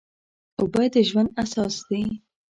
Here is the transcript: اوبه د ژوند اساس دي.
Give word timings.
اوبه 0.59 0.83
د 0.93 0.95
ژوند 1.09 1.29
اساس 1.43 1.75
دي. 1.87 2.03